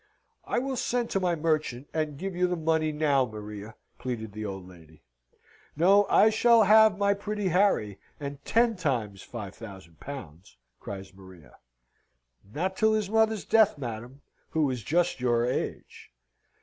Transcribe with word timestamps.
"I 0.45 0.57
will 0.57 0.77
send 0.77 1.11
to 1.11 1.19
my 1.19 1.35
merchant, 1.35 1.87
and 1.93 2.17
give 2.17 2.35
you 2.35 2.47
the 2.47 2.55
money 2.55 2.91
now, 2.91 3.23
Maria," 3.23 3.75
pleaded 3.99 4.31
the 4.31 4.43
old 4.43 4.67
lady. 4.67 5.03
"No, 5.75 6.07
I 6.09 6.31
shall 6.31 6.63
have 6.63 6.97
my 6.97 7.13
pretty 7.13 7.49
Harry, 7.49 7.99
and 8.19 8.43
ten 8.43 8.75
times 8.75 9.21
five 9.21 9.53
thousand 9.53 9.99
pounds!" 9.99 10.57
cries 10.79 11.13
Maria. 11.13 11.57
"Not 12.51 12.75
till 12.75 12.93
his 12.93 13.11
mother's 13.11 13.45
death, 13.45 13.77
madam, 13.77 14.21
who 14.49 14.71
is 14.71 14.81
just 14.81 15.19
your 15.19 15.45
age!" 15.45 16.11